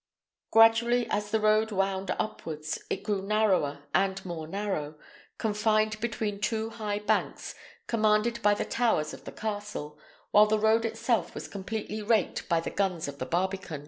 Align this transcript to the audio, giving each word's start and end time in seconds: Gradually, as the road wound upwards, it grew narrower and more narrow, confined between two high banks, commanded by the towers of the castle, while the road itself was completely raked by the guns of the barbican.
Gradually, 0.49 1.05
as 1.11 1.29
the 1.29 1.39
road 1.39 1.71
wound 1.71 2.09
upwards, 2.17 2.79
it 2.89 3.03
grew 3.03 3.21
narrower 3.21 3.83
and 3.93 4.25
more 4.25 4.47
narrow, 4.47 4.95
confined 5.37 5.99
between 5.99 6.39
two 6.41 6.71
high 6.71 6.97
banks, 6.97 7.53
commanded 7.85 8.41
by 8.41 8.55
the 8.55 8.65
towers 8.65 9.13
of 9.13 9.25
the 9.25 9.31
castle, 9.31 9.99
while 10.31 10.47
the 10.47 10.57
road 10.57 10.85
itself 10.85 11.35
was 11.35 11.47
completely 11.47 12.01
raked 12.01 12.49
by 12.49 12.59
the 12.59 12.71
guns 12.71 13.07
of 13.07 13.19
the 13.19 13.27
barbican. 13.27 13.79